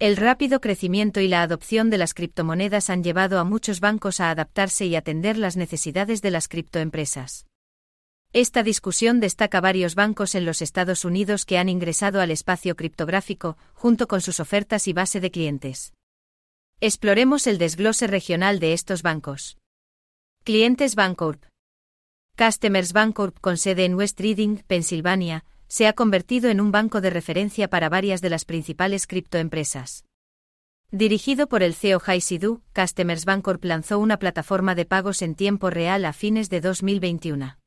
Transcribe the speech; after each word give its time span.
El 0.00 0.16
rápido 0.16 0.60
crecimiento 0.60 1.18
y 1.18 1.26
la 1.26 1.42
adopción 1.42 1.90
de 1.90 1.98
las 1.98 2.14
criptomonedas 2.14 2.88
han 2.88 3.02
llevado 3.02 3.40
a 3.40 3.44
muchos 3.44 3.80
bancos 3.80 4.20
a 4.20 4.30
adaptarse 4.30 4.86
y 4.86 4.94
atender 4.94 5.36
las 5.36 5.56
necesidades 5.56 6.22
de 6.22 6.30
las 6.30 6.46
criptoempresas. 6.46 7.46
Esta 8.32 8.62
discusión 8.62 9.18
destaca 9.18 9.60
varios 9.60 9.96
bancos 9.96 10.36
en 10.36 10.44
los 10.44 10.62
Estados 10.62 11.04
Unidos 11.04 11.44
que 11.44 11.58
han 11.58 11.68
ingresado 11.68 12.20
al 12.20 12.30
espacio 12.30 12.76
criptográfico, 12.76 13.56
junto 13.74 14.06
con 14.06 14.20
sus 14.20 14.38
ofertas 14.38 14.86
y 14.86 14.92
base 14.92 15.18
de 15.18 15.32
clientes. 15.32 15.94
Exploremos 16.80 17.48
el 17.48 17.58
desglose 17.58 18.06
regional 18.06 18.60
de 18.60 18.74
estos 18.74 19.02
bancos. 19.02 19.58
Clientes 20.44 20.94
Bancorp. 20.94 21.42
Customers 22.36 22.92
Bancorp, 22.92 23.40
con 23.40 23.56
sede 23.56 23.84
en 23.84 23.96
West 23.96 24.20
Reading, 24.20 24.58
Pensilvania, 24.68 25.44
se 25.68 25.86
ha 25.86 25.92
convertido 25.92 26.50
en 26.50 26.60
un 26.60 26.72
banco 26.72 27.00
de 27.00 27.10
referencia 27.10 27.68
para 27.68 27.88
varias 27.88 28.20
de 28.20 28.30
las 28.30 28.44
principales 28.44 29.06
criptoempresas. 29.06 30.04
Dirigido 30.90 31.48
por 31.48 31.62
el 31.62 31.74
CEO 31.74 32.00
Hai 32.04 32.22
Sidhu, 32.22 32.62
Customers 32.74 33.26
Bancorp 33.26 33.62
lanzó 33.64 33.98
una 33.98 34.18
plataforma 34.18 34.74
de 34.74 34.86
pagos 34.86 35.20
en 35.20 35.34
tiempo 35.34 35.68
real 35.68 36.06
a 36.06 36.14
fines 36.14 36.48
de 36.48 36.62
2021. 36.62 37.58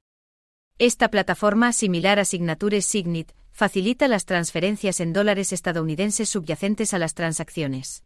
Esta 0.79 1.09
plataforma, 1.09 1.71
similar 1.73 2.17
a 2.17 2.25
Signature 2.25 2.81
Signit, 2.81 3.33
facilita 3.51 4.07
las 4.07 4.25
transferencias 4.25 4.99
en 4.99 5.13
dólares 5.13 5.53
estadounidenses 5.53 6.29
subyacentes 6.29 6.95
a 6.95 6.99
las 6.99 7.13
transacciones 7.13 8.03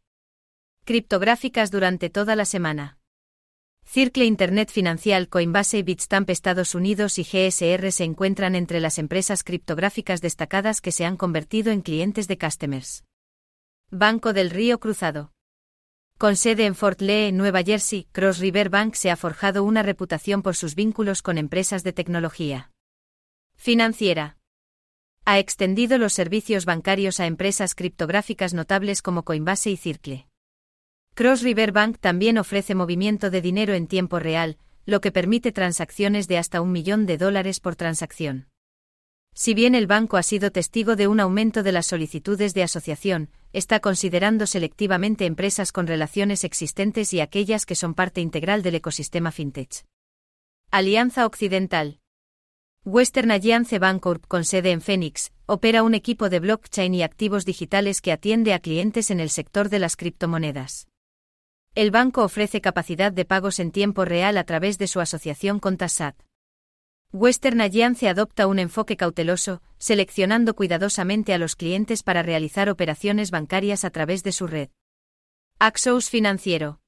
criptográficas 0.83 1.71
durante 1.71 2.09
toda 2.09 2.35
la 2.35 2.45
semana. 2.45 2.99
Circle 3.85 4.25
Internet 4.25 4.71
Financial, 4.71 5.29
Coinbase 5.29 5.77
y 5.77 5.83
Bitstamp 5.83 6.29
Estados 6.29 6.75
Unidos 6.75 7.17
y 7.17 7.23
GSR 7.23 7.91
se 7.91 8.03
encuentran 8.03 8.55
entre 8.55 8.79
las 8.79 8.97
empresas 8.97 9.43
criptográficas 9.43 10.21
destacadas 10.21 10.81
que 10.81 10.91
se 10.91 11.05
han 11.05 11.15
convertido 11.15 11.71
en 11.71 11.81
clientes 11.81 12.27
de 12.27 12.37
customers. 12.37 13.05
Banco 13.91 14.33
del 14.33 14.49
Río 14.49 14.79
Cruzado. 14.79 15.31
Con 16.17 16.35
sede 16.35 16.65
en 16.65 16.75
Fort 16.75 16.99
Lee, 17.01 17.31
Nueva 17.31 17.61
Jersey, 17.63 18.07
Cross 18.11 18.39
River 18.39 18.69
Bank 18.69 18.95
se 18.95 19.11
ha 19.11 19.15
forjado 19.15 19.63
una 19.63 19.83
reputación 19.83 20.41
por 20.41 20.55
sus 20.55 20.75
vínculos 20.75 21.21
con 21.21 21.37
empresas 21.37 21.83
de 21.83 21.93
tecnología. 21.93 22.71
Financiera. 23.55 24.37
Ha 25.23 25.39
extendido 25.39 25.97
los 25.97 26.13
servicios 26.13 26.65
bancarios 26.65 27.19
a 27.19 27.27
empresas 27.27 27.75
criptográficas 27.75 28.53
notables 28.53 29.01
como 29.01 29.23
Coinbase 29.23 29.71
y 29.71 29.77
Circle. 29.77 30.27
Cross 31.15 31.43
River 31.43 31.71
Bank 31.71 31.97
también 32.01 32.37
ofrece 32.37 32.75
movimiento 32.75 33.29
de 33.29 33.41
dinero 33.41 33.73
en 33.73 33.87
tiempo 33.87 34.19
real, 34.19 34.57
lo 34.85 34.99
que 34.99 35.13
permite 35.13 35.53
transacciones 35.53 36.27
de 36.27 36.37
hasta 36.37 36.59
un 36.59 36.73
millón 36.73 37.05
de 37.05 37.17
dólares 37.17 37.61
por 37.61 37.77
transacción. 37.77 38.49
Si 39.33 39.53
bien 39.53 39.75
el 39.75 39.87
banco 39.87 40.17
ha 40.17 40.23
sido 40.23 40.51
testigo 40.51 40.97
de 40.97 41.07
un 41.07 41.21
aumento 41.21 41.63
de 41.63 41.71
las 41.71 41.85
solicitudes 41.85 42.53
de 42.53 42.63
asociación, 42.63 43.29
está 43.53 43.79
considerando 43.79 44.45
selectivamente 44.45 45.25
empresas 45.25 45.71
con 45.71 45.87
relaciones 45.87 46.43
existentes 46.43 47.13
y 47.13 47.21
aquellas 47.21 47.65
que 47.65 47.75
son 47.75 47.93
parte 47.93 48.19
integral 48.19 48.61
del 48.61 48.75
ecosistema 48.75 49.31
fintech. 49.31 49.85
Alianza 50.69 51.25
Occidental. 51.25 52.01
Western 52.83 53.31
Alliance 53.31 53.79
Bancorp, 53.79 54.27
con 54.27 54.43
sede 54.43 54.71
en 54.71 54.81
Phoenix, 54.81 55.31
opera 55.45 55.81
un 55.83 55.95
equipo 55.95 56.29
de 56.29 56.41
blockchain 56.41 56.93
y 56.93 57.03
activos 57.03 57.45
digitales 57.45 58.01
que 58.01 58.11
atiende 58.11 58.53
a 58.53 58.59
clientes 58.59 59.11
en 59.11 59.21
el 59.21 59.29
sector 59.29 59.69
de 59.69 59.79
las 59.79 59.95
criptomonedas. 59.95 60.89
El 61.75 61.91
banco 61.91 62.23
ofrece 62.23 62.61
capacidad 62.61 63.11
de 63.11 63.25
pagos 63.25 63.59
en 63.59 63.69
tiempo 63.69 64.05
real 64.05 64.37
a 64.37 64.45
través 64.45 64.77
de 64.77 64.87
su 64.87 65.01
asociación 65.01 65.59
con 65.59 65.75
Tassat. 65.75 66.15
Western 67.11 67.59
Alliance 67.59 68.07
adopta 68.07 68.47
un 68.47 68.59
enfoque 68.59 68.95
cauteloso, 68.95 69.61
seleccionando 69.77 70.55
cuidadosamente 70.55 71.33
a 71.33 71.37
los 71.37 71.57
clientes 71.57 72.01
para 72.01 72.23
realizar 72.23 72.69
operaciones 72.69 73.29
bancarias 73.29 73.83
a 73.83 73.89
través 73.89 74.23
de 74.23 74.31
su 74.31 74.47
red. 74.47 74.69
Axos 75.59 76.09
Financiero. 76.09 76.79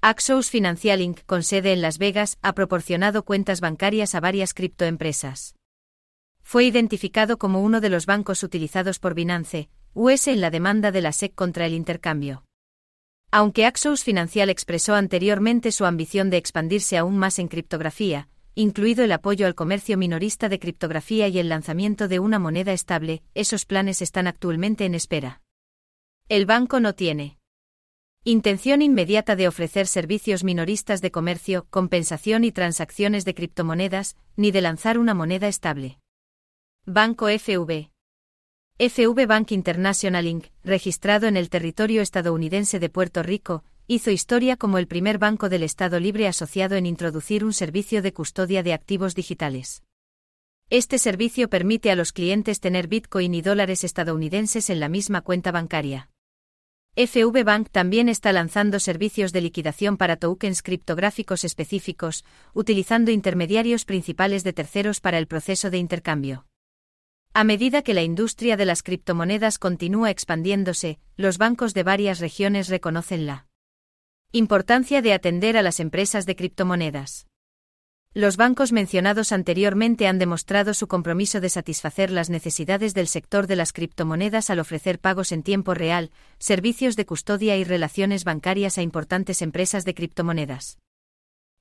Axos 0.00 0.50
Financial 0.50 1.00
Inc., 1.00 1.24
con 1.24 1.44
sede 1.44 1.72
en 1.72 1.80
Las 1.80 1.98
Vegas, 1.98 2.36
ha 2.42 2.52
proporcionado 2.52 3.24
cuentas 3.24 3.60
bancarias 3.60 4.16
a 4.16 4.20
varias 4.20 4.54
criptoempresas. 4.54 5.54
Fue 6.42 6.64
identificado 6.64 7.38
como 7.38 7.62
uno 7.62 7.80
de 7.80 7.90
los 7.90 8.06
bancos 8.06 8.42
utilizados 8.42 8.98
por 8.98 9.14
Binance, 9.14 9.70
US 9.94 10.26
en 10.26 10.40
la 10.40 10.50
demanda 10.50 10.90
de 10.90 11.00
la 11.00 11.12
SEC 11.12 11.32
contra 11.32 11.66
el 11.66 11.74
intercambio. 11.74 12.42
Aunque 13.32 13.64
Axos 13.64 14.02
Financial 14.02 14.50
expresó 14.50 14.94
anteriormente 14.94 15.70
su 15.70 15.84
ambición 15.84 16.30
de 16.30 16.36
expandirse 16.36 16.98
aún 16.98 17.16
más 17.16 17.38
en 17.38 17.46
criptografía, 17.46 18.28
incluido 18.56 19.04
el 19.04 19.12
apoyo 19.12 19.46
al 19.46 19.54
comercio 19.54 19.96
minorista 19.96 20.48
de 20.48 20.58
criptografía 20.58 21.28
y 21.28 21.38
el 21.38 21.48
lanzamiento 21.48 22.08
de 22.08 22.18
una 22.18 22.40
moneda 22.40 22.72
estable, 22.72 23.22
esos 23.34 23.66
planes 23.66 24.02
están 24.02 24.26
actualmente 24.26 24.84
en 24.84 24.96
espera. 24.96 25.42
El 26.28 26.44
banco 26.44 26.80
no 26.80 26.94
tiene 26.94 27.38
intención 28.24 28.82
inmediata 28.82 29.36
de 29.36 29.48
ofrecer 29.48 29.86
servicios 29.86 30.44
minoristas 30.44 31.00
de 31.00 31.10
comercio, 31.10 31.66
compensación 31.70 32.44
y 32.44 32.52
transacciones 32.52 33.24
de 33.24 33.34
criptomonedas, 33.34 34.16
ni 34.36 34.50
de 34.50 34.60
lanzar 34.60 34.98
una 34.98 35.14
moneda 35.14 35.46
estable. 35.46 35.98
Banco 36.84 37.28
FV 37.28 37.90
FV 38.82 39.26
Bank 39.26 39.52
International 39.52 40.26
Inc., 40.26 40.46
registrado 40.64 41.26
en 41.26 41.36
el 41.36 41.50
territorio 41.50 42.00
estadounidense 42.00 42.78
de 42.78 42.88
Puerto 42.88 43.22
Rico, 43.22 43.62
hizo 43.86 44.10
historia 44.10 44.56
como 44.56 44.78
el 44.78 44.86
primer 44.86 45.18
banco 45.18 45.50
del 45.50 45.64
Estado 45.64 46.00
libre 46.00 46.26
asociado 46.26 46.76
en 46.76 46.86
introducir 46.86 47.44
un 47.44 47.52
servicio 47.52 48.00
de 48.00 48.14
custodia 48.14 48.62
de 48.62 48.72
activos 48.72 49.14
digitales. 49.14 49.82
Este 50.70 50.96
servicio 50.96 51.50
permite 51.50 51.90
a 51.90 51.94
los 51.94 52.12
clientes 52.12 52.58
tener 52.60 52.88
Bitcoin 52.88 53.34
y 53.34 53.42
dólares 53.42 53.84
estadounidenses 53.84 54.70
en 54.70 54.80
la 54.80 54.88
misma 54.88 55.20
cuenta 55.20 55.52
bancaria. 55.52 56.08
FV 56.96 57.44
Bank 57.44 57.68
también 57.70 58.08
está 58.08 58.32
lanzando 58.32 58.80
servicios 58.80 59.34
de 59.34 59.42
liquidación 59.42 59.98
para 59.98 60.16
tokens 60.16 60.62
criptográficos 60.62 61.44
específicos, 61.44 62.24
utilizando 62.54 63.10
intermediarios 63.10 63.84
principales 63.84 64.42
de 64.42 64.54
terceros 64.54 65.00
para 65.00 65.18
el 65.18 65.26
proceso 65.26 65.68
de 65.68 65.76
intercambio. 65.76 66.46
A 67.32 67.44
medida 67.44 67.82
que 67.82 67.94
la 67.94 68.02
industria 68.02 68.56
de 68.56 68.64
las 68.64 68.82
criptomonedas 68.82 69.60
continúa 69.60 70.10
expandiéndose, 70.10 70.98
los 71.16 71.38
bancos 71.38 71.74
de 71.74 71.84
varias 71.84 72.18
regiones 72.18 72.68
reconocen 72.68 73.24
la 73.24 73.46
importancia 74.32 75.00
de 75.00 75.12
atender 75.12 75.56
a 75.56 75.62
las 75.62 75.78
empresas 75.78 76.26
de 76.26 76.34
criptomonedas. 76.34 77.28
Los 78.14 78.36
bancos 78.36 78.72
mencionados 78.72 79.30
anteriormente 79.30 80.08
han 80.08 80.18
demostrado 80.18 80.74
su 80.74 80.88
compromiso 80.88 81.40
de 81.40 81.50
satisfacer 81.50 82.10
las 82.10 82.30
necesidades 82.30 82.94
del 82.94 83.06
sector 83.06 83.46
de 83.46 83.54
las 83.54 83.72
criptomonedas 83.72 84.50
al 84.50 84.58
ofrecer 84.58 84.98
pagos 84.98 85.30
en 85.30 85.44
tiempo 85.44 85.72
real, 85.72 86.10
servicios 86.40 86.96
de 86.96 87.06
custodia 87.06 87.56
y 87.56 87.62
relaciones 87.62 88.24
bancarias 88.24 88.76
a 88.76 88.82
importantes 88.82 89.40
empresas 89.40 89.84
de 89.84 89.94
criptomonedas. 89.94 90.78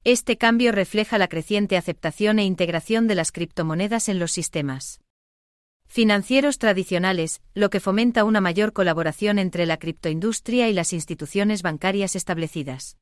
Este 0.04 0.36
cambio 0.36 0.72
refleja 0.72 1.20
la 1.20 1.28
creciente 1.28 1.78
aceptación 1.78 2.40
e 2.40 2.46
integración 2.46 3.08
de 3.08 3.14
las 3.14 3.32
criptomonedas 3.32 4.10
en 4.10 4.18
los 4.18 4.32
sistemas 4.32 5.00
financieros 5.90 6.60
tradicionales, 6.60 7.42
lo 7.56 7.70
que 7.72 7.80
fomenta 7.80 8.24
una 8.24 8.42
mayor 8.42 8.74
colaboración 8.74 9.40
entre 9.40 9.66
la 9.66 9.78
criptoindustria 9.78 10.70
y 10.70 10.74
las 10.74 10.94
instituciones 10.94 11.64
bancarias 11.64 12.16
establecidas. 12.16 12.98